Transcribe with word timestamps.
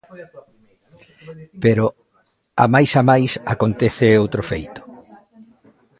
Pero, 1.63 1.85
a 2.63 2.65
máis 2.73 2.91
a 3.01 3.03
máis, 3.09 3.31
acontece 3.53 4.19
outro 4.23 4.41
feito. 4.51 4.81